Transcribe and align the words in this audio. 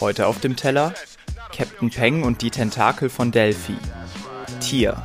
Heute 0.00 0.26
auf 0.26 0.40
dem 0.40 0.56
Teller 0.56 0.94
Captain 1.54 1.90
Peng 1.90 2.22
und 2.22 2.42
die 2.42 2.50
Tentakel 2.50 3.08
von 3.08 3.32
Delphi. 3.32 3.76
Tier. 4.60 5.02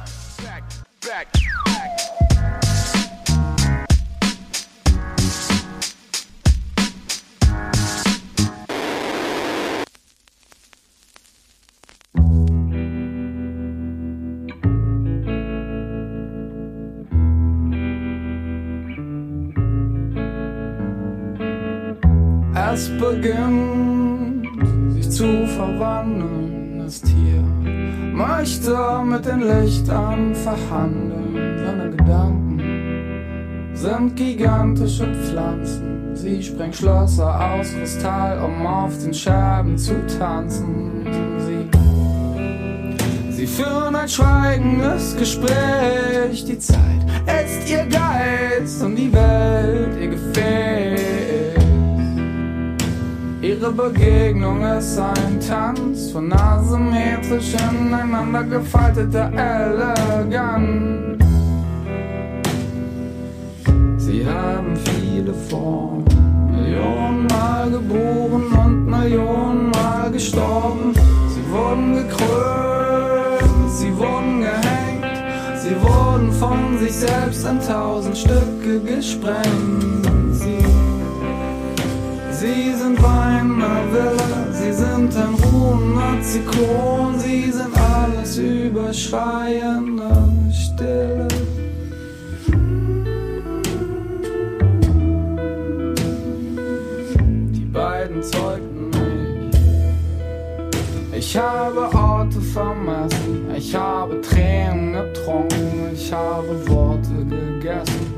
Es 22.74 22.88
beginnt 22.88 24.48
sich 24.94 25.10
zu 25.10 25.46
verwandeln, 25.46 26.80
das 26.80 27.02
Tier 27.02 27.44
möchte 28.14 28.78
mit 29.04 29.26
den 29.26 29.42
Lichtern 29.42 30.34
verhandeln. 30.34 31.58
Seine 31.66 31.90
Gedanken 31.90 33.72
sind 33.74 34.16
gigantische 34.16 35.06
Pflanzen. 35.16 36.16
Sie 36.16 36.42
sprengt 36.42 36.78
Schlösser 36.78 37.54
aus 37.54 37.74
Kristall, 37.74 38.40
um 38.42 38.66
auf 38.66 38.98
den 39.00 39.14
Scherben 39.14 39.78
zu 39.78 39.94
tanzen. 40.18 41.06
Sie, 41.40 41.68
sie 43.36 43.48
führen 43.48 43.96
ein 43.98 44.08
schweigendes 44.08 45.18
Gespräch. 45.18 46.46
Die 46.46 46.58
Zeit 46.58 47.06
ist 47.44 47.70
ihr 47.70 47.86
Geist 47.88 48.82
und 48.82 48.96
die 48.96 49.12
Welt 49.12 50.00
ihr 50.00 50.08
Gefäß. 50.08 51.41
Ihre 53.62 53.74
Begegnung 53.74 54.64
ist 54.64 54.98
ein 54.98 55.40
Tanz 55.40 56.10
von 56.10 56.34
asymmetrisch 56.34 57.54
ineinander 57.54 58.44
gefalteter 58.44 59.32
Eleganz. 59.34 61.24
Sie 63.98 64.26
haben 64.26 64.76
viele 64.76 65.32
Formen, 65.48 66.06
Millionenmal 66.50 67.70
geboren 67.70 68.52
und 68.66 68.88
Millionenmal 68.88 70.10
gestorben. 70.12 70.94
Sie 71.28 71.52
wurden 71.52 71.94
gekrönt, 71.94 73.70
sie 73.70 73.96
wurden 73.96 74.42
gehängt, 74.42 75.06
sie 75.62 75.76
wurden 75.80 76.32
von 76.32 76.80
sich 76.80 76.96
selbst 76.96 77.46
in 77.46 77.60
tausend 77.60 78.18
Stücke 78.18 78.80
gesprengt. 78.80 79.46
Sie 80.32 80.71
Sie 82.42 82.74
sind 82.74 83.00
Weiner 83.04 83.84
Villa, 83.94 84.52
sie 84.52 84.74
sind 84.74 85.16
ein 85.16 85.36
ruhender 85.36 86.20
Zyklon, 86.24 87.20
sie 87.20 87.52
sind 87.52 87.70
alles 87.78 88.36
überschreiende 88.40 90.10
Stille. 90.52 91.28
Die 97.54 97.66
beiden 97.72 98.24
zeugten 98.24 98.90
mich. 98.90 99.56
Ich 101.16 101.38
habe 101.38 101.96
Orte 101.96 102.42
vermessen, 102.42 103.52
ich 103.56 103.76
habe 103.76 104.20
Tränen 104.22 104.94
getrunken, 104.94 105.92
ich 105.94 106.12
habe 106.12 106.68
Worte 106.68 107.24
gegessen. 107.24 108.11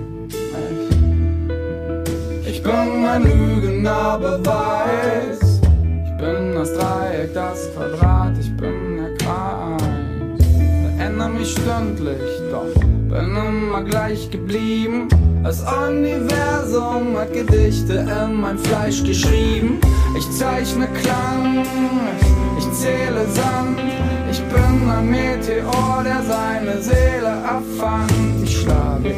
Ich, 2.64 2.70
bin 2.70 3.06
ein 3.06 3.24
lügender 3.24 4.18
Beweis. 4.20 5.60
Ich 6.06 6.18
bin 6.18 6.56
das 6.56 6.74
Dreieck, 6.74 7.34
das 7.34 7.70
Quadrat, 7.76 8.38
ich 8.40 8.56
bin 8.56 9.00
der 9.00 9.14
Kreis. 9.18 10.48
Verändere 10.96 11.30
mich 11.30 11.52
stündlich, 11.52 12.22
doch 12.52 12.74
bin 13.10 13.36
immer 13.36 13.84
gleich 13.84 14.32
geblieben. 14.32 15.10
Das 15.44 15.62
Universum 15.62 17.18
hat 17.18 17.34
Gedichte 17.34 17.96
in 17.96 18.36
mein 18.40 18.58
Fleisch 18.58 19.04
geschrieben. 19.04 19.82
Ich 20.18 20.32
zeichne 20.32 20.88
Klang, 21.02 21.66
ich, 22.58 22.72
zähle 22.72 23.26
Sand. 23.28 23.78
Ich 24.32 24.42
bin 24.42 24.90
ein 24.90 25.10
Meteor, 25.10 26.02
der 26.06 26.24
seine 26.24 26.82
Seele 26.82 27.44
erfand. 27.44 28.10
Ich 28.42 28.62
schlage 28.62 29.10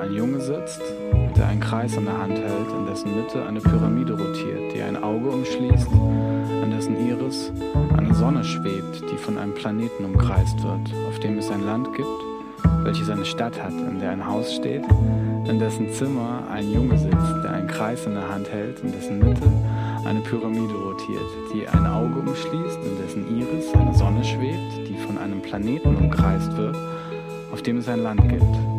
ein 0.00 0.12
Junge 0.12 0.40
sitzt, 0.40 0.80
der 1.36 1.46
einen 1.46 1.60
Kreis 1.60 1.96
in 1.96 2.04
der 2.04 2.18
Hand 2.18 2.38
hält, 2.38 2.70
in 2.76 2.86
dessen 2.86 3.14
Mitte 3.14 3.44
eine 3.46 3.60
Pyramide 3.60 4.12
rotiert, 4.12 4.74
die 4.74 4.82
ein 4.82 5.02
Auge 5.02 5.28
umschließt, 5.28 5.88
in 6.62 6.70
dessen 6.70 6.96
Iris 7.08 7.52
eine 7.96 8.14
Sonne 8.14 8.44
schwebt, 8.44 9.02
die 9.10 9.16
von 9.16 9.38
einem 9.38 9.54
Planeten 9.54 10.04
umkreist 10.04 10.62
wird, 10.62 10.92
auf 11.08 11.18
dem 11.20 11.38
es 11.38 11.50
ein 11.50 11.64
Land 11.64 11.92
gibt, 11.94 12.08
welches 12.82 13.08
eine 13.10 13.24
Stadt 13.24 13.60
hat, 13.62 13.72
in 13.72 13.98
der 14.00 14.10
ein 14.10 14.26
Haus 14.26 14.54
steht, 14.54 14.84
in 15.48 15.58
dessen 15.58 15.90
Zimmer 15.92 16.42
ein 16.50 16.70
Junge 16.72 16.98
sitzt, 16.98 17.44
der 17.44 17.52
einen 17.52 17.68
Kreis 17.68 18.06
in 18.06 18.14
der 18.14 18.28
Hand 18.28 18.50
hält, 18.50 18.80
in 18.80 18.92
dessen 18.92 19.18
Mitte 19.18 19.50
eine 20.04 20.20
Pyramide 20.20 20.74
rotiert, 20.74 21.30
die 21.54 21.66
ein 21.68 21.86
Auge 21.86 22.20
umschließt, 22.20 22.78
in 22.84 22.98
dessen 23.02 23.38
Iris 23.38 23.72
eine 23.74 23.94
Sonne 23.94 24.24
schwebt, 24.24 24.88
die 24.88 24.98
von 25.06 25.18
einem 25.18 25.40
Planeten 25.40 25.96
umkreist 25.96 26.56
wird, 26.56 26.76
auf 27.52 27.62
dem 27.62 27.78
es 27.78 27.88
ein 27.88 28.02
Land 28.02 28.28
gibt, 28.28 28.73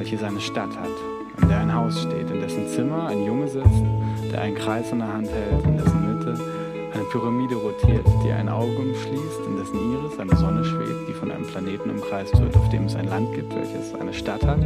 welches 0.00 0.22
eine 0.22 0.40
Stadt 0.40 0.74
hat, 0.80 1.42
in 1.42 1.48
der 1.48 1.58
ein 1.58 1.74
Haus 1.74 2.00
steht, 2.00 2.30
in 2.30 2.40
dessen 2.40 2.66
Zimmer 2.68 3.08
ein 3.08 3.22
Junge 3.22 3.46
sitzt, 3.46 3.84
der 4.32 4.40
einen 4.40 4.54
Kreis 4.56 4.90
in 4.92 4.98
der 5.00 5.12
Hand 5.12 5.28
hält, 5.28 5.62
in 5.62 5.76
dessen 5.76 6.00
Mitte 6.08 6.42
eine 6.94 7.04
Pyramide 7.04 7.54
rotiert, 7.56 8.06
die 8.24 8.32
ein 8.32 8.48
Auge 8.48 8.78
umschließt, 8.78 9.40
in 9.46 9.58
dessen 9.58 9.92
Iris 9.92 10.18
eine 10.18 10.34
Sonne 10.36 10.64
schwebt, 10.64 11.06
die 11.06 11.12
von 11.12 11.30
einem 11.30 11.46
Planeten 11.46 11.90
umkreist 11.90 12.40
wird, 12.40 12.56
auf 12.56 12.66
dem 12.70 12.86
es 12.86 12.96
ein 12.96 13.08
Land 13.08 13.34
gibt, 13.34 13.54
welches 13.54 13.94
eine 13.94 14.14
Stadt 14.14 14.42
hat, 14.42 14.62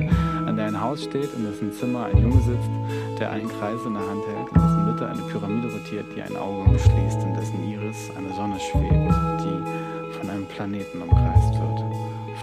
an 0.47 0.57
der 0.57 0.67
ein 0.67 0.81
Haus 0.81 1.03
steht, 1.03 1.35
in 1.35 1.45
dessen 1.45 1.73
Zimmer 1.73 2.05
ein 2.05 2.17
Junge 2.23 2.41
sitzt, 2.41 2.71
der 3.19 3.33
einen 3.33 3.49
Kreis 3.49 3.81
in 3.85 3.95
der 3.95 4.09
Hand 4.09 4.23
hält, 4.25 4.49
in 4.55 4.55
dessen 4.55 4.87
Mitte 4.87 5.09
eine 5.09 5.23
Pyramide 5.33 5.67
rotiert, 5.67 6.07
die 6.15 6.23
ein 6.23 6.37
Auge 6.37 6.71
umschließt, 6.71 7.23
in 7.25 7.35
dessen 7.35 7.73
Iris 7.73 8.09
eine 8.17 8.33
Sonne 8.35 8.61
schwebt, 8.61 9.11
die 9.43 10.15
von 10.17 10.31
einem 10.31 10.47
Planeten 10.47 11.03
umkreist 11.03 11.55
wird, 11.55 11.84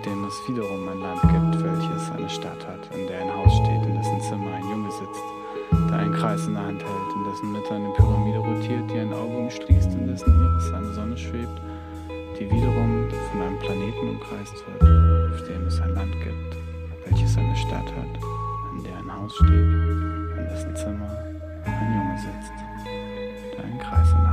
auf 0.02 0.08
dem 0.08 0.24
es 0.26 0.48
wiederum 0.48 0.90
ein 0.90 1.00
Land 1.00 1.22
gibt, 1.22 1.64
welches 1.64 2.10
eine 2.10 2.28
Stadt 2.28 2.66
hat, 2.66 2.90
in 2.98 3.06
der 3.06 3.22
ein 3.22 3.32
Haus 3.32 3.54
steht, 3.54 3.86
in 3.86 3.96
dessen 3.96 4.20
Zimmer 4.22 4.56
ein 4.56 4.64
Junge 4.64 4.90
sitzt, 4.90 5.22
der 5.90 6.00
einen 6.00 6.14
Kreis 6.14 6.48
in 6.48 6.54
der 6.54 6.64
Hand 6.64 6.82
hält, 6.82 7.16
in 7.16 7.24
dessen 7.30 7.52
Mitte 7.52 7.76
eine 7.76 7.94
Pyramide 7.94 8.40
rotiert, 8.40 8.90
die 8.90 8.98
ein 8.98 9.14
Auge 9.14 9.38
umschließt, 9.38 9.94
in 9.94 10.08
dessen 10.08 10.34
Iris 10.34 10.74
eine 10.74 10.94
Sonne 10.94 11.16
schwebt, 11.16 11.62
die 12.40 12.50
wiederum 12.50 13.10
von 13.30 13.42
einem 13.42 13.60
Planeten 13.60 14.10
umkreist 14.10 14.56
wird, 14.66 14.82
auf 14.82 15.48
dem 15.48 15.68
es 15.68 15.80
ein 15.80 15.94
Land 15.94 16.14
gibt, 16.24 16.58
welches 17.06 17.38
eine 17.38 17.56
Stadt 17.56 17.94
hat, 17.94 18.18
in 18.76 18.84
der 18.84 18.98
ein 18.98 19.16
Haus 19.16 19.36
steht, 19.36 19.50
in 19.52 20.48
dessen 20.50 20.76
Zimmer 20.76 21.14
ein 21.66 21.94
Junge 21.94 22.18
sitzt, 22.18 22.58
der 23.56 23.66
einen 23.66 23.78
Kreis 23.78 24.10
in 24.10 24.24
der 24.24 24.30
Hand 24.30 24.30
hält. 24.30 24.31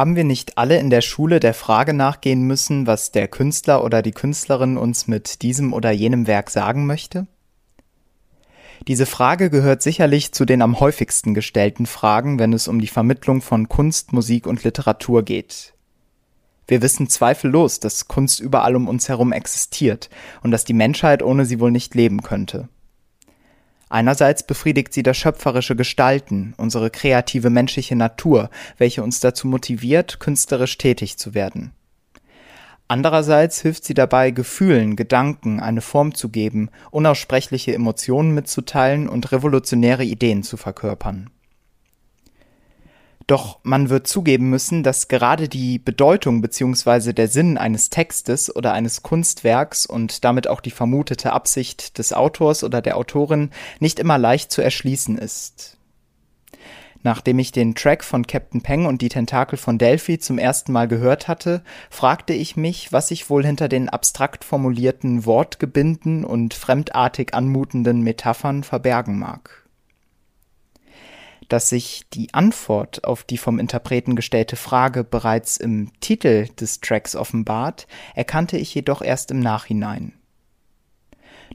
Haben 0.00 0.16
wir 0.16 0.24
nicht 0.24 0.56
alle 0.56 0.78
in 0.78 0.88
der 0.88 1.02
Schule 1.02 1.40
der 1.40 1.52
Frage 1.52 1.92
nachgehen 1.92 2.40
müssen, 2.46 2.86
was 2.86 3.12
der 3.12 3.28
Künstler 3.28 3.84
oder 3.84 4.00
die 4.00 4.12
Künstlerin 4.12 4.78
uns 4.78 5.08
mit 5.08 5.42
diesem 5.42 5.74
oder 5.74 5.90
jenem 5.90 6.26
Werk 6.26 6.48
sagen 6.48 6.86
möchte? 6.86 7.26
Diese 8.88 9.04
Frage 9.04 9.50
gehört 9.50 9.82
sicherlich 9.82 10.32
zu 10.32 10.46
den 10.46 10.62
am 10.62 10.80
häufigsten 10.80 11.34
gestellten 11.34 11.84
Fragen, 11.84 12.38
wenn 12.38 12.54
es 12.54 12.66
um 12.66 12.80
die 12.80 12.86
Vermittlung 12.86 13.42
von 13.42 13.68
Kunst, 13.68 14.14
Musik 14.14 14.46
und 14.46 14.64
Literatur 14.64 15.22
geht. 15.22 15.74
Wir 16.66 16.80
wissen 16.80 17.10
zweifellos, 17.10 17.78
dass 17.78 18.08
Kunst 18.08 18.40
überall 18.40 18.76
um 18.76 18.88
uns 18.88 19.10
herum 19.10 19.32
existiert 19.32 20.08
und 20.42 20.50
dass 20.50 20.64
die 20.64 20.72
Menschheit 20.72 21.22
ohne 21.22 21.44
sie 21.44 21.60
wohl 21.60 21.72
nicht 21.72 21.94
leben 21.94 22.22
könnte. 22.22 22.70
Einerseits 23.90 24.44
befriedigt 24.44 24.94
sie 24.94 25.02
das 25.02 25.16
schöpferische 25.16 25.74
Gestalten, 25.74 26.54
unsere 26.56 26.90
kreative 26.90 27.50
menschliche 27.50 27.96
Natur, 27.96 28.48
welche 28.78 29.02
uns 29.02 29.18
dazu 29.18 29.48
motiviert, 29.48 30.20
künstlerisch 30.20 30.78
tätig 30.78 31.18
zu 31.18 31.34
werden. 31.34 31.72
Andererseits 32.86 33.60
hilft 33.60 33.84
sie 33.84 33.94
dabei, 33.94 34.30
Gefühlen, 34.30 34.94
Gedanken 34.94 35.58
eine 35.58 35.80
Form 35.80 36.14
zu 36.14 36.28
geben, 36.28 36.70
unaussprechliche 36.92 37.74
Emotionen 37.74 38.32
mitzuteilen 38.32 39.08
und 39.08 39.32
revolutionäre 39.32 40.04
Ideen 40.04 40.44
zu 40.44 40.56
verkörpern. 40.56 41.30
Doch 43.30 43.60
man 43.62 43.90
wird 43.90 44.08
zugeben 44.08 44.50
müssen, 44.50 44.82
dass 44.82 45.06
gerade 45.06 45.48
die 45.48 45.78
Bedeutung 45.78 46.40
bzw. 46.40 47.12
der 47.12 47.28
Sinn 47.28 47.58
eines 47.58 47.88
Textes 47.88 48.52
oder 48.56 48.72
eines 48.72 49.04
Kunstwerks 49.04 49.86
und 49.86 50.24
damit 50.24 50.48
auch 50.48 50.60
die 50.60 50.72
vermutete 50.72 51.32
Absicht 51.32 51.98
des 51.98 52.12
Autors 52.12 52.64
oder 52.64 52.82
der 52.82 52.96
Autorin 52.96 53.50
nicht 53.78 54.00
immer 54.00 54.18
leicht 54.18 54.50
zu 54.50 54.62
erschließen 54.62 55.16
ist. 55.16 55.76
Nachdem 57.04 57.38
ich 57.38 57.52
den 57.52 57.76
Track 57.76 58.02
von 58.02 58.26
Captain 58.26 58.62
Peng 58.62 58.86
und 58.86 59.00
die 59.00 59.10
Tentakel 59.10 59.58
von 59.58 59.78
Delphi 59.78 60.18
zum 60.18 60.36
ersten 60.36 60.72
Mal 60.72 60.88
gehört 60.88 61.28
hatte, 61.28 61.62
fragte 61.88 62.32
ich 62.32 62.56
mich, 62.56 62.92
was 62.92 63.06
sich 63.06 63.30
wohl 63.30 63.46
hinter 63.46 63.68
den 63.68 63.88
abstrakt 63.88 64.42
formulierten 64.42 65.24
Wortgebinden 65.24 66.24
und 66.24 66.52
fremdartig 66.52 67.32
anmutenden 67.32 68.00
Metaphern 68.00 68.64
verbergen 68.64 69.20
mag 69.20 69.59
dass 71.50 71.68
sich 71.68 72.06
die 72.14 72.32
Antwort 72.32 73.04
auf 73.04 73.24
die 73.24 73.36
vom 73.36 73.58
Interpreten 73.58 74.16
gestellte 74.16 74.56
Frage 74.56 75.04
bereits 75.04 75.56
im 75.56 75.90
Titel 76.00 76.46
des 76.60 76.80
Tracks 76.80 77.16
offenbart, 77.16 77.86
erkannte 78.14 78.56
ich 78.56 78.74
jedoch 78.74 79.02
erst 79.02 79.30
im 79.30 79.40
Nachhinein. 79.40 80.14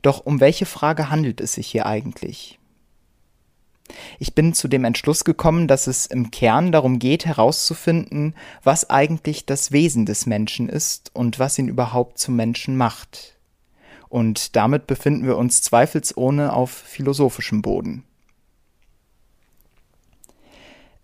Doch 0.01 0.25
um 0.25 0.39
welche 0.41 0.65
Frage 0.65 1.09
handelt 1.09 1.41
es 1.41 1.53
sich 1.53 1.67
hier 1.67 1.85
eigentlich? 1.85 2.59
Ich 4.19 4.35
bin 4.35 4.53
zu 4.53 4.67
dem 4.67 4.83
Entschluss 4.83 5.23
gekommen, 5.23 5.67
dass 5.67 5.87
es 5.87 6.05
im 6.07 6.29
Kern 6.29 6.71
darum 6.71 6.99
geht 6.99 7.25
herauszufinden, 7.25 8.35
was 8.63 8.89
eigentlich 8.89 9.45
das 9.45 9.71
Wesen 9.71 10.05
des 10.05 10.25
Menschen 10.25 10.67
ist 10.67 11.11
und 11.13 11.39
was 11.39 11.57
ihn 11.57 11.69
überhaupt 11.69 12.17
zum 12.17 12.35
Menschen 12.35 12.75
macht. 12.75 13.37
Und 14.09 14.55
damit 14.55 14.87
befinden 14.87 15.25
wir 15.25 15.37
uns 15.37 15.61
zweifelsohne 15.61 16.53
auf 16.53 16.71
philosophischem 16.71 17.61
Boden. 17.61 18.03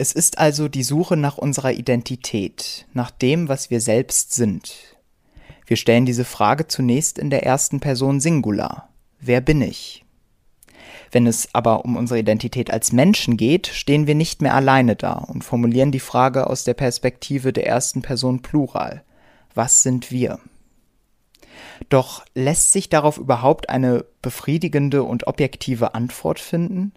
Es 0.01 0.13
ist 0.13 0.39
also 0.39 0.67
die 0.67 0.81
Suche 0.81 1.15
nach 1.15 1.37
unserer 1.37 1.73
Identität, 1.73 2.87
nach 2.91 3.11
dem, 3.11 3.49
was 3.49 3.69
wir 3.69 3.79
selbst 3.79 4.33
sind. 4.33 4.97
Wir 5.67 5.77
stellen 5.77 6.07
diese 6.07 6.25
Frage 6.25 6.67
zunächst 6.67 7.19
in 7.19 7.29
der 7.29 7.45
ersten 7.45 7.79
Person 7.79 8.19
Singular. 8.19 8.89
Wer 9.19 9.41
bin 9.41 9.61
ich? 9.61 10.03
Wenn 11.11 11.27
es 11.27 11.53
aber 11.53 11.85
um 11.85 11.97
unsere 11.97 12.19
Identität 12.19 12.71
als 12.71 12.91
Menschen 12.91 13.37
geht, 13.37 13.67
stehen 13.67 14.07
wir 14.07 14.15
nicht 14.15 14.41
mehr 14.41 14.55
alleine 14.55 14.95
da 14.95 15.13
und 15.13 15.43
formulieren 15.43 15.91
die 15.91 15.99
Frage 15.99 16.47
aus 16.47 16.63
der 16.63 16.73
Perspektive 16.73 17.53
der 17.53 17.67
ersten 17.67 18.01
Person 18.01 18.41
Plural. 18.41 19.03
Was 19.53 19.83
sind 19.83 20.09
wir? 20.09 20.39
Doch 21.89 22.25
lässt 22.33 22.71
sich 22.71 22.89
darauf 22.89 23.19
überhaupt 23.19 23.69
eine 23.69 24.03
befriedigende 24.23 25.03
und 25.03 25.27
objektive 25.27 25.93
Antwort 25.93 26.39
finden? 26.39 26.91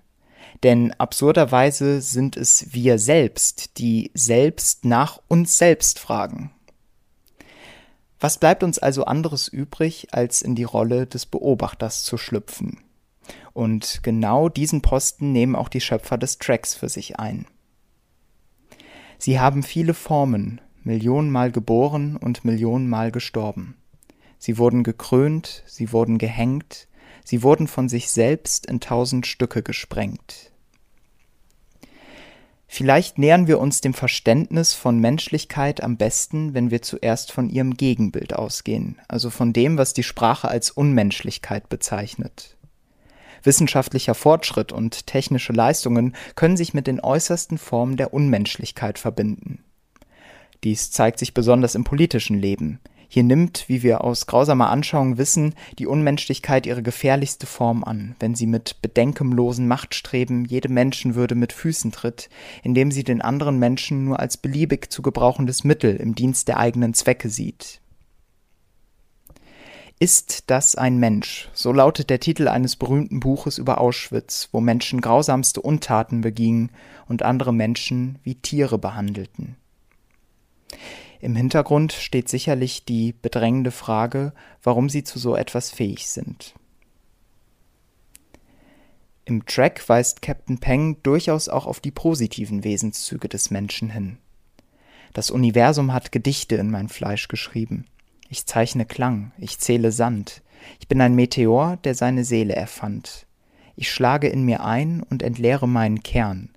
Denn 0.63 0.93
absurderweise 0.93 2.01
sind 2.01 2.37
es 2.37 2.73
wir 2.73 2.99
selbst, 2.99 3.79
die 3.79 4.11
selbst 4.15 4.85
nach 4.85 5.21
uns 5.29 5.59
selbst 5.59 5.99
fragen. 5.99 6.51
Was 8.21 8.39
bleibt 8.39 8.63
uns 8.63 8.79
also 8.79 9.05
anderes 9.05 9.49
übrig, 9.49 10.09
als 10.13 10.41
in 10.41 10.55
die 10.55 10.65
Rolle 10.65 11.07
des 11.07 11.27
Beobachters 11.27 12.05
zu 12.05 12.17
schlüpfen? 12.17 12.81
Und 13.53 14.01
genau 14.03 14.49
diesen 14.49 14.81
Posten 14.81 15.33
nehmen 15.33 15.55
auch 15.55 15.69
die 15.69 15.81
Schöpfer 15.81 16.17
des 16.17 16.39
Tracks 16.39 16.75
für 16.75 16.89
sich 16.89 17.19
ein. 17.19 17.47
Sie 19.19 19.39
haben 19.41 19.63
viele 19.63 19.95
Formen, 19.95 20.61
Millionenmal 20.83 21.51
geboren 21.51 22.17
und 22.17 22.45
Millionenmal 22.45 23.11
gestorben. 23.11 23.77
Sie 24.39 24.59
wurden 24.59 24.83
gekrönt, 24.83 25.63
sie 25.67 25.93
wurden 25.93 26.19
gehängt, 26.19 26.89
Sie 27.25 27.43
wurden 27.43 27.67
von 27.67 27.89
sich 27.89 28.11
selbst 28.11 28.67
in 28.67 28.81
tausend 28.81 29.27
Stücke 29.27 29.63
gesprengt. 29.63 30.53
Vielleicht 32.67 33.19
nähern 33.19 33.47
wir 33.47 33.61
uns 33.61 33.81
dem 33.81 33.95
Verständnis 33.95 34.75
von 34.75 34.99
Menschlichkeit 34.99 35.83
am 35.83 35.97
besten, 35.97 36.55
wenn 36.55 36.71
wir 36.71 36.83
zuerst 36.83 37.31
von 37.31 37.49
ihrem 37.49 37.77
Gegenbild 37.77 38.35
ausgehen, 38.35 39.01
also 39.09 39.31
von 39.31 39.53
dem, 39.53 39.79
was 39.79 39.95
die 39.95 40.03
Sprache 40.03 40.49
als 40.49 40.71
Unmenschlichkeit 40.71 41.69
bezeichnet. 41.69 42.57
Wissenschaftlicher 43.45 44.15
Fortschritt 44.15 44.73
und 44.73 45.07
technische 45.07 45.53
Leistungen 45.53 46.17
können 46.35 46.57
sich 46.57 46.75
mit 46.75 46.87
den 46.87 47.01
äußersten 47.01 47.59
Formen 47.59 47.97
der 47.97 48.13
Unmenschlichkeit 48.13 48.99
verbinden. 48.99 49.63
Dies 50.65 50.91
zeigt 50.91 51.19
sich 51.19 51.35
besonders 51.35 51.75
im 51.75 51.85
politischen 51.85 52.39
Leben. 52.39 52.81
Hier 53.15 53.23
nimmt, 53.23 53.69
wie 53.69 53.85
wir 53.85 54.03
aus 54.03 54.27
grausamer 54.27 54.71
Anschauung 54.71 55.19
wissen, 55.19 55.55
die 55.79 55.87
Unmenschlichkeit 55.87 56.67
ihre 56.67 56.83
gefährlichste 56.83 57.47
Form 57.47 57.85
an, 57.85 58.17
wenn 58.19 58.35
sie 58.35 58.49
mit 58.49 58.83
bedenkenlosen 58.83 59.69
Machtstreben 59.69 60.45
jede 60.47 60.69
Menschenwürde 60.69 61.37
mit 61.37 61.53
Füßen 61.53 61.93
tritt, 61.93 62.29
indem 62.65 62.91
sie 62.91 63.05
den 63.05 63.23
anderen 63.23 63.61
Menschen 63.61 64.05
nur 64.05 64.19
als 64.19 64.37
beliebig 64.37 64.91
zu 64.91 65.01
gebrauchendes 65.01 65.63
Mittel 65.63 65.95
im 65.95 66.17
Dienst 66.17 66.49
der 66.49 66.59
eigenen 66.59 66.93
Zwecke 66.93 67.29
sieht. 67.29 67.81
Ist 70.01 70.51
das 70.51 70.75
ein 70.75 70.99
Mensch? 70.99 71.49
So 71.53 71.71
lautet 71.71 72.11
der 72.11 72.19
Titel 72.19 72.49
eines 72.49 72.75
berühmten 72.75 73.21
Buches 73.21 73.59
über 73.59 73.81
Auschwitz, 73.81 74.49
wo 74.51 74.61
Menschen 74.61 75.01
grausamste 75.01 75.61
Untaten 75.63 76.21
begingen 76.21 76.71
und 77.07 77.23
andere 77.23 77.55
Menschen 77.55 78.19
wie 78.25 78.35
Tiere 78.35 78.77
behandelten. 78.77 79.55
Im 81.25 81.37
Hintergrund 81.37 81.95
steht 81.95 82.29
sicherlich 82.29 82.85
die 82.85 83.15
bedrängende 83.15 83.71
Frage, 83.71 84.35
warum 84.63 84.91
sie 84.91 85.05
zu 85.05 85.19
so 85.19 85.35
etwas 85.35 85.71
fähig 85.71 86.07
sind. 86.07 86.55
Im 89.25 89.47
Track 89.47 89.89
weist 89.89 90.21
Captain 90.21 90.59
Peng 90.59 90.99
durchaus 91.03 91.49
auch 91.49 91.65
auf 91.65 91.81
die 91.81 91.93
positiven 91.93 92.63
Wesenszüge 92.63 93.31
des 93.31 93.51
Menschen 93.51 93.89
hin. 93.89 94.19
Das 95.15 95.31
Universum 95.31 95.95
hat 95.95 96.13
Gedichte 96.13 96.57
in 96.57 96.71
mein 96.71 96.91
Fleisch 96.91 97.29
geschrieben. 97.29 97.87
Ich 98.29 98.45
zeichne 98.45 98.85
Klang, 98.85 99.33
ich 99.39 99.59
zähle 99.59 99.93
Sand. 99.93 100.43
Ich 100.79 100.89
bin 100.89 101.01
ein 101.01 101.15
Meteor, 101.15 101.79
der 101.85 101.95
seine 101.95 102.25
Seele 102.27 102.55
erfand. 102.55 103.27
Ich 103.77 103.91
schlage 103.91 104.29
in 104.29 104.45
mir 104.45 104.63
ein 104.63 105.03
und 105.03 105.23
entleere 105.23 105.69
meinen 105.69 106.03
Kern. 106.03 106.51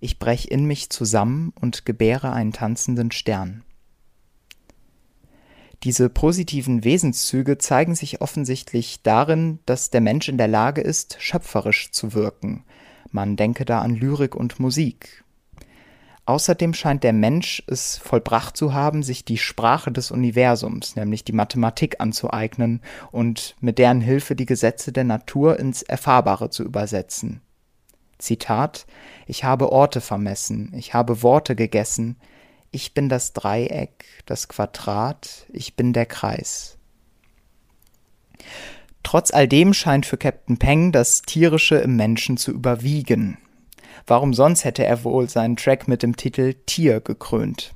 Ich 0.00 0.18
brech 0.18 0.50
in 0.50 0.64
mich 0.64 0.90
zusammen 0.90 1.52
und 1.54 1.84
gebäre 1.84 2.32
einen 2.32 2.52
tanzenden 2.52 3.12
Stern. 3.12 3.62
Diese 5.84 6.08
positiven 6.08 6.84
Wesenszüge 6.84 7.58
zeigen 7.58 7.96
sich 7.96 8.20
offensichtlich 8.20 9.02
darin, 9.02 9.58
dass 9.66 9.90
der 9.90 10.00
Mensch 10.00 10.28
in 10.28 10.38
der 10.38 10.46
Lage 10.46 10.80
ist, 10.80 11.16
schöpferisch 11.18 11.90
zu 11.90 12.14
wirken. 12.14 12.64
Man 13.10 13.36
denke 13.36 13.64
da 13.64 13.80
an 13.80 13.96
Lyrik 13.96 14.36
und 14.36 14.60
Musik. 14.60 15.24
Außerdem 16.24 16.72
scheint 16.72 17.02
der 17.02 17.12
Mensch 17.12 17.64
es 17.66 17.98
vollbracht 17.98 18.56
zu 18.56 18.72
haben, 18.72 19.02
sich 19.02 19.24
die 19.24 19.38
Sprache 19.38 19.90
des 19.90 20.12
Universums, 20.12 20.94
nämlich 20.94 21.24
die 21.24 21.32
Mathematik, 21.32 21.96
anzueignen 22.00 22.80
und 23.10 23.56
mit 23.60 23.78
deren 23.78 24.00
Hilfe 24.00 24.36
die 24.36 24.46
Gesetze 24.46 24.92
der 24.92 25.02
Natur 25.02 25.58
ins 25.58 25.82
Erfahrbare 25.82 26.50
zu 26.50 26.62
übersetzen. 26.62 27.40
Zitat 28.18 28.86
Ich 29.26 29.42
habe 29.42 29.72
Orte 29.72 30.00
vermessen, 30.00 30.72
ich 30.76 30.94
habe 30.94 31.24
Worte 31.24 31.56
gegessen, 31.56 32.16
ich 32.72 32.94
bin 32.94 33.08
das 33.08 33.34
Dreieck, 33.34 34.04
das 34.26 34.48
Quadrat, 34.48 35.46
ich 35.52 35.76
bin 35.76 35.92
der 35.92 36.06
Kreis. 36.06 36.78
Trotz 39.02 39.30
all 39.30 39.46
dem 39.46 39.74
scheint 39.74 40.06
für 40.06 40.16
Captain 40.16 40.58
Peng 40.58 40.90
das 40.90 41.22
Tierische 41.22 41.76
im 41.76 41.96
Menschen 41.96 42.38
zu 42.38 42.50
überwiegen. 42.50 43.38
Warum 44.06 44.32
sonst 44.34 44.64
hätte 44.64 44.84
er 44.84 45.04
wohl 45.04 45.28
seinen 45.28 45.56
Track 45.56 45.86
mit 45.86 46.02
dem 46.02 46.16
Titel 46.16 46.54
Tier 46.66 47.00
gekrönt? 47.00 47.74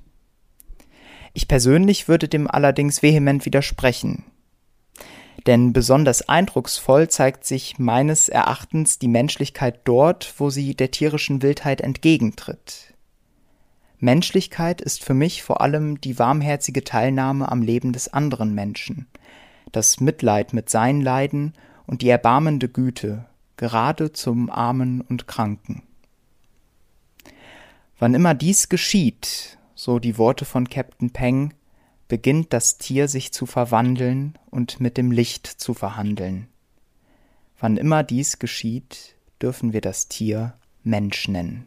Ich 1.34 1.46
persönlich 1.46 2.08
würde 2.08 2.28
dem 2.28 2.50
allerdings 2.50 3.02
vehement 3.02 3.44
widersprechen. 3.44 4.24
Denn 5.46 5.74
besonders 5.74 6.28
eindrucksvoll 6.28 7.08
zeigt 7.08 7.44
sich 7.44 7.78
meines 7.78 8.28
Erachtens 8.30 8.98
die 8.98 9.08
Menschlichkeit 9.08 9.80
dort, 9.84 10.32
wo 10.38 10.48
sie 10.48 10.74
der 10.74 10.90
tierischen 10.90 11.42
Wildheit 11.42 11.82
entgegentritt. 11.82 12.95
Menschlichkeit 13.98 14.80
ist 14.80 15.02
für 15.02 15.14
mich 15.14 15.42
vor 15.42 15.60
allem 15.60 16.00
die 16.00 16.18
warmherzige 16.18 16.84
Teilnahme 16.84 17.50
am 17.50 17.62
Leben 17.62 17.92
des 17.92 18.12
anderen 18.12 18.54
Menschen, 18.54 19.06
das 19.72 20.00
Mitleid 20.00 20.52
mit 20.52 20.68
seinen 20.68 21.00
Leiden 21.00 21.54
und 21.86 22.02
die 22.02 22.08
erbarmende 22.08 22.68
Güte, 22.68 23.24
gerade 23.56 24.12
zum 24.12 24.50
Armen 24.50 25.00
und 25.00 25.26
Kranken. 25.26 25.82
Wann 27.98 28.14
immer 28.14 28.34
dies 28.34 28.68
geschieht, 28.68 29.58
so 29.74 29.98
die 29.98 30.18
Worte 30.18 30.44
von 30.44 30.68
Captain 30.68 31.10
Peng, 31.10 31.54
beginnt 32.08 32.52
das 32.52 32.78
Tier 32.78 33.08
sich 33.08 33.32
zu 33.32 33.46
verwandeln 33.46 34.38
und 34.50 34.80
mit 34.80 34.96
dem 34.96 35.10
Licht 35.10 35.46
zu 35.46 35.74
verhandeln. 35.74 36.48
Wann 37.58 37.78
immer 37.78 38.02
dies 38.02 38.38
geschieht, 38.38 39.16
dürfen 39.40 39.72
wir 39.72 39.80
das 39.80 40.08
Tier 40.08 40.54
Mensch 40.84 41.28
nennen. 41.28 41.66